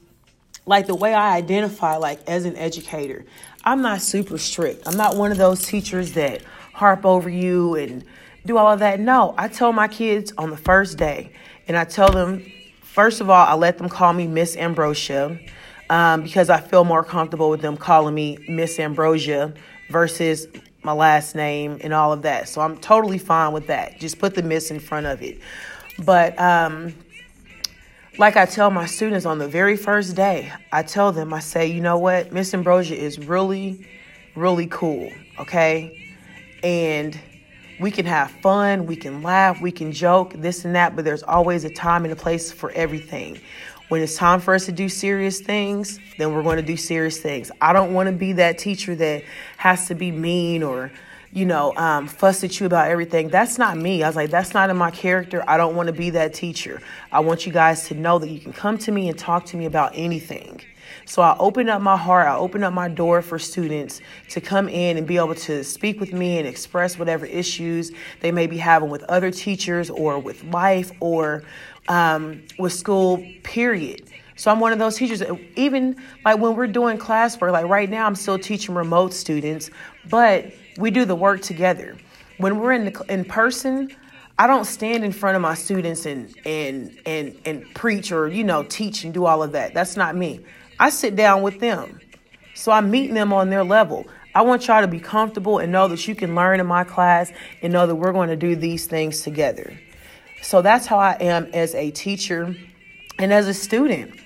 like 0.66 0.86
the 0.86 0.94
way 0.94 1.14
i 1.14 1.36
identify 1.36 1.96
like 1.96 2.20
as 2.28 2.44
an 2.44 2.56
educator 2.56 3.24
I'm 3.64 3.82
not 3.82 4.00
super 4.00 4.38
strict. 4.38 4.86
I'm 4.86 4.96
not 4.96 5.16
one 5.16 5.32
of 5.32 5.38
those 5.38 5.62
teachers 5.62 6.12
that 6.12 6.42
harp 6.72 7.04
over 7.04 7.28
you 7.28 7.74
and 7.74 8.04
do 8.46 8.56
all 8.56 8.72
of 8.72 8.78
that. 8.78 9.00
No, 9.00 9.34
I 9.36 9.48
tell 9.48 9.72
my 9.72 9.86
kids 9.86 10.32
on 10.38 10.50
the 10.50 10.56
first 10.56 10.96
day, 10.96 11.32
and 11.68 11.76
I 11.76 11.84
tell 11.84 12.10
them, 12.10 12.50
first 12.80 13.20
of 13.20 13.28
all, 13.28 13.46
I 13.46 13.54
let 13.54 13.76
them 13.76 13.90
call 13.90 14.14
me 14.14 14.26
Miss 14.26 14.56
Ambrosia 14.56 15.38
um, 15.90 16.22
because 16.22 16.48
I 16.48 16.60
feel 16.60 16.84
more 16.84 17.04
comfortable 17.04 17.50
with 17.50 17.60
them 17.60 17.76
calling 17.76 18.14
me 18.14 18.38
Miss 18.48 18.78
Ambrosia 18.78 19.52
versus 19.90 20.46
my 20.82 20.92
last 20.92 21.34
name 21.34 21.78
and 21.82 21.92
all 21.92 22.14
of 22.14 22.22
that. 22.22 22.48
So 22.48 22.62
I'm 22.62 22.78
totally 22.78 23.18
fine 23.18 23.52
with 23.52 23.66
that. 23.66 24.00
Just 24.00 24.18
put 24.18 24.34
the 24.34 24.42
Miss 24.42 24.70
in 24.70 24.80
front 24.80 25.04
of 25.04 25.20
it. 25.20 25.38
But 25.98 26.38
um, 26.40 26.94
like 28.20 28.36
I 28.36 28.44
tell 28.44 28.70
my 28.70 28.84
students 28.84 29.24
on 29.24 29.38
the 29.38 29.48
very 29.48 29.78
first 29.78 30.14
day, 30.14 30.52
I 30.70 30.82
tell 30.82 31.10
them, 31.10 31.32
I 31.32 31.40
say, 31.40 31.68
you 31.68 31.80
know 31.80 31.96
what, 31.96 32.32
Miss 32.32 32.52
Ambrosia 32.52 32.94
is 32.94 33.18
really, 33.18 33.88
really 34.36 34.66
cool, 34.66 35.10
okay? 35.38 36.06
And 36.62 37.18
we 37.80 37.90
can 37.90 38.04
have 38.04 38.30
fun, 38.30 38.84
we 38.84 38.94
can 38.94 39.22
laugh, 39.22 39.62
we 39.62 39.72
can 39.72 39.90
joke, 39.90 40.34
this 40.34 40.66
and 40.66 40.74
that, 40.74 40.94
but 40.96 41.06
there's 41.06 41.22
always 41.22 41.64
a 41.64 41.70
time 41.70 42.04
and 42.04 42.12
a 42.12 42.16
place 42.16 42.52
for 42.52 42.70
everything. 42.72 43.40
When 43.88 44.02
it's 44.02 44.16
time 44.16 44.40
for 44.40 44.52
us 44.52 44.66
to 44.66 44.72
do 44.72 44.90
serious 44.90 45.40
things, 45.40 45.98
then 46.18 46.34
we're 46.34 46.42
going 46.42 46.58
to 46.58 46.62
do 46.62 46.76
serious 46.76 47.18
things. 47.18 47.50
I 47.62 47.72
don't 47.72 47.94
want 47.94 48.08
to 48.08 48.14
be 48.14 48.34
that 48.34 48.58
teacher 48.58 48.94
that 48.96 49.24
has 49.56 49.88
to 49.88 49.94
be 49.94 50.12
mean 50.12 50.62
or 50.62 50.92
you 51.32 51.46
know, 51.46 51.74
um, 51.76 52.08
fuss 52.08 52.42
at 52.42 52.58
you 52.58 52.66
about 52.66 52.88
everything. 52.88 53.28
That's 53.28 53.56
not 53.56 53.76
me. 53.76 54.02
I 54.02 54.08
was 54.08 54.16
like, 54.16 54.30
that's 54.30 54.52
not 54.52 54.68
in 54.68 54.76
my 54.76 54.90
character. 54.90 55.44
I 55.46 55.56
don't 55.56 55.76
want 55.76 55.86
to 55.86 55.92
be 55.92 56.10
that 56.10 56.34
teacher. 56.34 56.82
I 57.12 57.20
want 57.20 57.46
you 57.46 57.52
guys 57.52 57.86
to 57.88 57.94
know 57.94 58.18
that 58.18 58.28
you 58.28 58.40
can 58.40 58.52
come 58.52 58.78
to 58.78 58.92
me 58.92 59.08
and 59.08 59.18
talk 59.18 59.44
to 59.46 59.56
me 59.56 59.66
about 59.66 59.92
anything. 59.94 60.60
So 61.04 61.22
I 61.22 61.36
open 61.38 61.68
up 61.68 61.82
my 61.82 61.96
heart, 61.96 62.26
I 62.26 62.36
open 62.36 62.62
up 62.62 62.72
my 62.72 62.88
door 62.88 63.22
for 63.22 63.38
students 63.38 64.00
to 64.30 64.40
come 64.40 64.68
in 64.68 64.96
and 64.96 65.06
be 65.06 65.16
able 65.16 65.34
to 65.36 65.62
speak 65.64 66.00
with 66.00 66.12
me 66.12 66.38
and 66.38 66.46
express 66.46 66.98
whatever 66.98 67.26
issues 67.26 67.92
they 68.20 68.32
may 68.32 68.46
be 68.46 68.56
having 68.56 68.90
with 68.90 69.02
other 69.04 69.30
teachers 69.30 69.88
or 69.90 70.18
with 70.18 70.42
life 70.44 70.90
or 71.00 71.42
um, 71.88 72.42
with 72.58 72.72
school, 72.72 73.24
period. 73.42 74.08
So 74.36 74.50
I'm 74.50 74.58
one 74.58 74.72
of 74.72 74.78
those 74.78 74.96
teachers, 74.96 75.22
even 75.56 75.96
like 76.24 76.38
when 76.38 76.56
we're 76.56 76.66
doing 76.66 76.96
classwork, 76.96 77.52
like 77.52 77.66
right 77.66 77.90
now, 77.90 78.06
I'm 78.06 78.14
still 78.14 78.38
teaching 78.38 78.74
remote 78.74 79.12
students, 79.12 79.70
but 80.08 80.52
we 80.80 80.90
do 80.90 81.04
the 81.04 81.14
work 81.14 81.42
together. 81.42 81.96
When 82.38 82.58
we're 82.58 82.72
in 82.72 82.86
the, 82.86 83.04
in 83.08 83.24
person, 83.24 83.94
I 84.38 84.46
don't 84.46 84.64
stand 84.64 85.04
in 85.04 85.12
front 85.12 85.36
of 85.36 85.42
my 85.42 85.54
students 85.54 86.06
and 86.06 86.34
and 86.46 86.98
and 87.04 87.38
and 87.44 87.74
preach 87.74 88.10
or 88.10 88.28
you 88.28 88.42
know 88.42 88.62
teach 88.62 89.04
and 89.04 89.12
do 89.12 89.26
all 89.26 89.42
of 89.42 89.52
that. 89.52 89.74
That's 89.74 89.96
not 89.96 90.16
me. 90.16 90.40
I 90.78 90.88
sit 90.90 91.14
down 91.14 91.42
with 91.42 91.60
them. 91.60 92.00
So 92.54 92.72
I'm 92.72 92.90
meeting 92.90 93.14
them 93.14 93.32
on 93.32 93.50
their 93.50 93.64
level. 93.64 94.06
I 94.34 94.42
want 94.42 94.66
y'all 94.66 94.80
to 94.80 94.88
be 94.88 95.00
comfortable 95.00 95.58
and 95.58 95.72
know 95.72 95.88
that 95.88 96.06
you 96.08 96.14
can 96.14 96.34
learn 96.34 96.60
in 96.60 96.66
my 96.66 96.84
class 96.84 97.32
and 97.62 97.72
know 97.72 97.86
that 97.86 97.94
we're 97.94 98.12
going 98.12 98.28
to 98.28 98.36
do 98.36 98.56
these 98.56 98.86
things 98.86 99.22
together. 99.22 99.78
So 100.42 100.62
that's 100.62 100.86
how 100.86 100.98
I 100.98 101.16
am 101.20 101.50
as 101.52 101.74
a 101.74 101.90
teacher 101.90 102.54
and 103.18 103.32
as 103.32 103.48
a 103.48 103.54
student. 103.54 104.18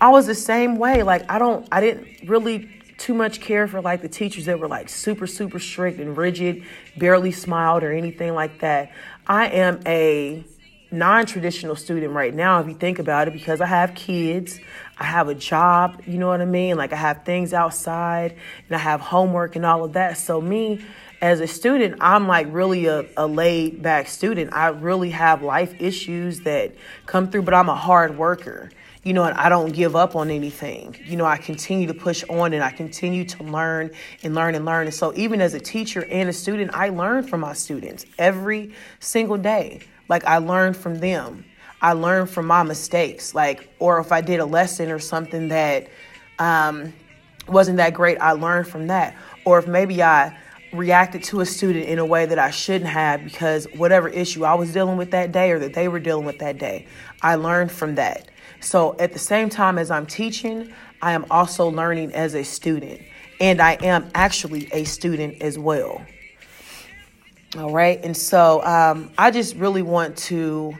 I 0.00 0.10
was 0.10 0.26
the 0.26 0.34
same 0.34 0.76
way. 0.76 1.02
Like 1.02 1.30
I 1.30 1.38
don't 1.38 1.66
I 1.72 1.80
didn't 1.80 2.28
really 2.28 2.70
too 2.98 3.14
much 3.14 3.40
care 3.40 3.66
for 3.66 3.80
like 3.80 4.02
the 4.02 4.08
teachers 4.08 4.46
that 4.46 4.58
were 4.58 4.68
like 4.68 4.88
super, 4.88 5.26
super 5.26 5.58
strict 5.58 5.98
and 6.00 6.16
rigid, 6.16 6.64
barely 6.96 7.32
smiled 7.32 7.82
or 7.84 7.92
anything 7.92 8.34
like 8.34 8.60
that. 8.60 8.90
I 9.26 9.46
am 9.46 9.80
a 9.86 10.44
non 10.90 11.26
traditional 11.26 11.76
student 11.76 12.12
right 12.12 12.34
now, 12.34 12.60
if 12.60 12.66
you 12.66 12.74
think 12.74 12.98
about 12.98 13.28
it, 13.28 13.32
because 13.32 13.60
I 13.60 13.66
have 13.66 13.94
kids, 13.94 14.58
I 14.98 15.04
have 15.04 15.28
a 15.28 15.34
job, 15.34 16.02
you 16.06 16.18
know 16.18 16.28
what 16.28 16.40
I 16.40 16.44
mean? 16.44 16.76
Like 16.76 16.92
I 16.92 16.96
have 16.96 17.24
things 17.24 17.54
outside 17.54 18.36
and 18.68 18.76
I 18.76 18.78
have 18.78 19.00
homework 19.00 19.54
and 19.54 19.64
all 19.64 19.84
of 19.84 19.92
that. 19.92 20.18
So, 20.18 20.40
me 20.40 20.84
as 21.20 21.40
a 21.40 21.46
student, 21.46 21.96
I'm 22.00 22.26
like 22.26 22.48
really 22.50 22.86
a, 22.86 23.06
a 23.16 23.26
laid 23.26 23.82
back 23.82 24.08
student. 24.08 24.52
I 24.52 24.68
really 24.68 25.10
have 25.10 25.42
life 25.42 25.74
issues 25.80 26.40
that 26.40 26.74
come 27.06 27.30
through, 27.30 27.42
but 27.42 27.54
I'm 27.54 27.68
a 27.68 27.74
hard 27.74 28.18
worker 28.18 28.70
you 29.08 29.14
know, 29.14 29.24
and 29.24 29.38
I 29.38 29.48
don't 29.48 29.72
give 29.72 29.96
up 29.96 30.16
on 30.16 30.28
anything. 30.28 30.94
You 31.06 31.16
know, 31.16 31.24
I 31.24 31.38
continue 31.38 31.86
to 31.86 31.94
push 31.94 32.22
on 32.28 32.52
and 32.52 32.62
I 32.62 32.70
continue 32.70 33.24
to 33.24 33.42
learn 33.42 33.90
and 34.22 34.34
learn 34.34 34.54
and 34.54 34.66
learn. 34.66 34.84
And 34.84 34.94
so, 34.94 35.14
even 35.16 35.40
as 35.40 35.54
a 35.54 35.60
teacher 35.60 36.04
and 36.10 36.28
a 36.28 36.32
student, 36.34 36.72
I 36.74 36.90
learn 36.90 37.26
from 37.26 37.40
my 37.40 37.54
students 37.54 38.04
every 38.18 38.74
single 39.00 39.38
day. 39.38 39.80
Like, 40.10 40.26
I 40.26 40.36
learn 40.36 40.74
from 40.74 40.98
them. 40.98 41.46
I 41.80 41.94
learn 41.94 42.26
from 42.26 42.46
my 42.46 42.62
mistakes. 42.64 43.34
Like, 43.34 43.70
or 43.78 43.98
if 43.98 44.12
I 44.12 44.20
did 44.20 44.40
a 44.40 44.44
lesson 44.44 44.90
or 44.90 44.98
something 44.98 45.48
that 45.48 45.88
um, 46.38 46.92
wasn't 47.48 47.78
that 47.78 47.94
great, 47.94 48.18
I 48.20 48.32
learned 48.32 48.68
from 48.68 48.88
that. 48.88 49.16
Or 49.46 49.58
if 49.58 49.66
maybe 49.66 50.02
I 50.02 50.36
reacted 50.74 51.22
to 51.22 51.40
a 51.40 51.46
student 51.46 51.86
in 51.86 51.98
a 51.98 52.04
way 52.04 52.26
that 52.26 52.38
I 52.38 52.50
shouldn't 52.50 52.90
have 52.90 53.24
because 53.24 53.66
whatever 53.74 54.06
issue 54.10 54.44
I 54.44 54.52
was 54.52 54.70
dealing 54.70 54.98
with 54.98 55.12
that 55.12 55.32
day 55.32 55.50
or 55.50 55.58
that 55.60 55.72
they 55.72 55.88
were 55.88 55.98
dealing 55.98 56.26
with 56.26 56.40
that 56.40 56.58
day, 56.58 56.84
I 57.22 57.36
learned 57.36 57.72
from 57.72 57.94
that. 57.94 58.28
So 58.60 58.96
at 58.98 59.12
the 59.12 59.18
same 59.18 59.48
time 59.48 59.78
as 59.78 59.90
I'm 59.90 60.06
teaching, 60.06 60.72
I 61.00 61.12
am 61.12 61.24
also 61.30 61.68
learning 61.68 62.12
as 62.14 62.34
a 62.34 62.42
student. 62.42 63.00
And 63.40 63.60
I 63.60 63.74
am 63.82 64.10
actually 64.14 64.68
a 64.72 64.84
student 64.84 65.42
as 65.42 65.58
well. 65.58 66.04
All 67.56 67.72
right. 67.72 68.02
And 68.04 68.16
so 68.16 68.62
um, 68.64 69.10
I 69.16 69.30
just 69.30 69.54
really 69.56 69.82
want 69.82 70.16
to 70.18 70.74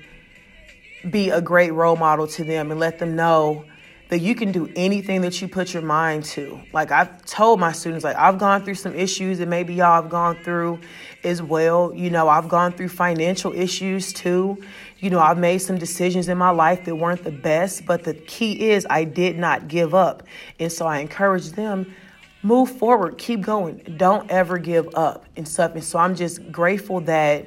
be 1.08 1.30
a 1.30 1.40
great 1.40 1.72
role 1.72 1.96
model 1.96 2.26
to 2.26 2.44
them 2.44 2.70
and 2.70 2.80
let 2.80 2.98
them 2.98 3.16
know 3.16 3.64
that 4.08 4.20
you 4.20 4.34
can 4.34 4.52
do 4.52 4.70
anything 4.74 5.20
that 5.20 5.40
you 5.40 5.48
put 5.48 5.74
your 5.74 5.82
mind 5.82 6.24
to. 6.24 6.60
Like 6.72 6.90
I've 6.90 7.24
told 7.26 7.60
my 7.60 7.72
students, 7.72 8.04
like 8.04 8.16
I've 8.16 8.38
gone 8.38 8.64
through 8.64 8.76
some 8.76 8.94
issues 8.94 9.38
that 9.38 9.48
maybe 9.48 9.74
y'all 9.74 10.00
have 10.02 10.10
gone 10.10 10.36
through 10.42 10.80
as 11.24 11.42
well. 11.42 11.92
You 11.94 12.10
know, 12.10 12.28
I've 12.28 12.48
gone 12.48 12.72
through 12.72 12.88
financial 12.88 13.52
issues 13.52 14.12
too. 14.12 14.62
You 14.98 15.10
know, 15.10 15.20
I've 15.20 15.38
made 15.38 15.58
some 15.58 15.78
decisions 15.78 16.28
in 16.28 16.38
my 16.38 16.50
life 16.50 16.84
that 16.86 16.96
weren't 16.96 17.22
the 17.22 17.32
best, 17.32 17.86
but 17.86 18.04
the 18.04 18.14
key 18.14 18.70
is 18.70 18.86
I 18.88 19.04
did 19.04 19.38
not 19.38 19.68
give 19.68 19.94
up. 19.94 20.22
And 20.58 20.72
so 20.72 20.86
I 20.86 20.98
encourage 20.98 21.50
them 21.52 21.94
move 22.42 22.70
forward, 22.78 23.18
keep 23.18 23.40
going. 23.40 23.78
Don't 23.96 24.30
ever 24.30 24.58
give 24.58 24.88
up 24.94 25.24
and 25.36 25.46
stuff. 25.46 25.74
And 25.74 25.84
so 25.84 25.98
I'm 25.98 26.14
just 26.14 26.50
grateful 26.50 27.00
that 27.02 27.46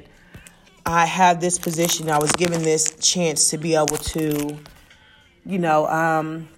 I 0.84 1.06
have 1.06 1.40
this 1.40 1.58
position. 1.58 2.10
I 2.10 2.18
was 2.18 2.32
given 2.32 2.62
this 2.62 2.94
chance 3.00 3.50
to 3.50 3.58
be 3.58 3.74
able 3.74 3.96
to, 3.96 4.58
you 5.44 5.58
know, 5.58 5.86
um, 5.88 6.48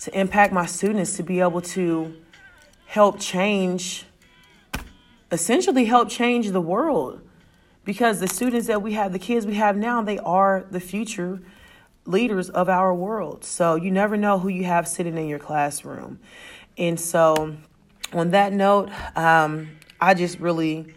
to 0.00 0.18
impact 0.18 0.52
my 0.52 0.66
students, 0.66 1.16
to 1.16 1.22
be 1.22 1.40
able 1.40 1.60
to 1.60 2.14
help 2.86 3.20
change, 3.20 4.04
essentially 5.30 5.84
help 5.84 6.08
change 6.08 6.50
the 6.50 6.60
world 6.60 7.20
because 7.84 8.20
the 8.20 8.28
students 8.28 8.66
that 8.66 8.82
we 8.82 8.92
have, 8.92 9.12
the 9.12 9.18
kids 9.18 9.46
we 9.46 9.54
have 9.54 9.76
now, 9.76 10.02
they 10.02 10.18
are 10.18 10.66
the 10.70 10.80
future 10.80 11.40
leaders 12.04 12.48
of 12.50 12.68
our 12.68 12.94
world. 12.94 13.44
So 13.44 13.76
you 13.76 13.90
never 13.90 14.16
know 14.16 14.38
who 14.38 14.48
you 14.48 14.64
have 14.64 14.88
sitting 14.88 15.16
in 15.16 15.26
your 15.28 15.38
classroom. 15.38 16.18
And 16.76 16.98
so, 16.98 17.56
on 18.12 18.30
that 18.30 18.52
note, 18.52 18.90
um, 19.16 19.70
I 20.00 20.14
just 20.14 20.38
really 20.38 20.94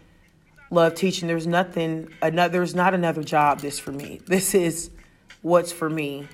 love 0.70 0.94
teaching. 0.94 1.28
There's 1.28 1.46
nothing, 1.46 2.08
another, 2.22 2.52
there's 2.52 2.74
not 2.74 2.94
another 2.94 3.22
job 3.22 3.60
this 3.60 3.78
for 3.78 3.92
me. 3.92 4.20
This 4.26 4.54
is 4.54 4.90
what's 5.42 5.72
for 5.72 5.90
me. 5.90 6.28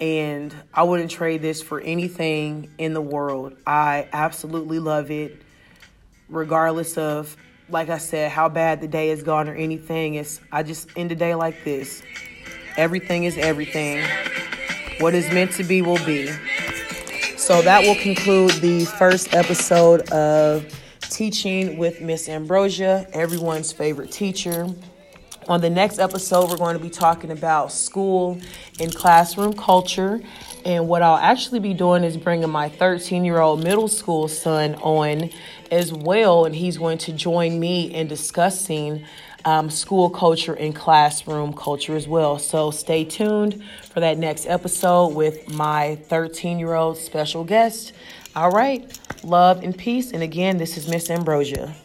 And 0.00 0.54
I 0.72 0.82
wouldn't 0.82 1.10
trade 1.10 1.42
this 1.42 1.62
for 1.62 1.80
anything 1.80 2.70
in 2.78 2.94
the 2.94 3.00
world. 3.00 3.56
I 3.66 4.08
absolutely 4.12 4.78
love 4.78 5.10
it, 5.10 5.42
regardless 6.28 6.98
of, 6.98 7.36
like 7.68 7.88
I 7.88 7.98
said, 7.98 8.30
how 8.30 8.48
bad 8.48 8.80
the 8.80 8.88
day 8.88 9.08
has 9.08 9.22
gone 9.22 9.48
or 9.48 9.54
anything. 9.54 10.14
It's 10.14 10.40
I 10.52 10.62
just 10.62 10.88
end 10.96 11.10
the 11.10 11.14
day 11.14 11.34
like 11.34 11.64
this. 11.64 12.02
Everything 12.76 13.24
is 13.24 13.38
everything. 13.38 14.04
What 15.00 15.14
is 15.14 15.30
meant 15.32 15.52
to 15.52 15.64
be 15.64 15.82
will 15.82 16.04
be. 16.04 16.30
So 17.36 17.62
that 17.62 17.82
will 17.82 17.94
conclude 17.96 18.52
the 18.60 18.84
first 18.84 19.34
episode 19.34 20.08
of 20.10 20.66
Teaching 21.00 21.78
with 21.78 22.00
Miss 22.00 22.28
Ambrosia, 22.28 23.06
everyone's 23.12 23.70
favorite 23.70 24.10
teacher. 24.10 24.66
On 25.46 25.60
the 25.60 25.68
next 25.68 25.98
episode, 25.98 26.48
we're 26.48 26.56
going 26.56 26.76
to 26.76 26.82
be 26.82 26.88
talking 26.88 27.30
about 27.30 27.70
school 27.70 28.40
and 28.80 28.94
classroom 28.94 29.52
culture. 29.52 30.22
And 30.64 30.88
what 30.88 31.02
I'll 31.02 31.18
actually 31.18 31.60
be 31.60 31.74
doing 31.74 32.02
is 32.02 32.16
bringing 32.16 32.48
my 32.48 32.70
13 32.70 33.26
year 33.26 33.40
old 33.40 33.62
middle 33.62 33.88
school 33.88 34.26
son 34.28 34.74
on 34.76 35.30
as 35.70 35.92
well. 35.92 36.46
And 36.46 36.54
he's 36.54 36.78
going 36.78 36.96
to 36.98 37.12
join 37.12 37.60
me 37.60 37.92
in 37.92 38.06
discussing 38.06 39.04
um, 39.44 39.68
school 39.68 40.08
culture 40.08 40.54
and 40.54 40.74
classroom 40.74 41.52
culture 41.52 41.94
as 41.94 42.08
well. 42.08 42.38
So 42.38 42.70
stay 42.70 43.04
tuned 43.04 43.62
for 43.92 44.00
that 44.00 44.16
next 44.16 44.46
episode 44.46 45.08
with 45.08 45.50
my 45.50 45.96
13 46.08 46.58
year 46.58 46.72
old 46.72 46.96
special 46.96 47.44
guest. 47.44 47.92
All 48.34 48.50
right, 48.50 48.98
love 49.22 49.62
and 49.62 49.76
peace. 49.76 50.10
And 50.12 50.22
again, 50.22 50.56
this 50.56 50.78
is 50.78 50.88
Miss 50.88 51.10
Ambrosia. 51.10 51.76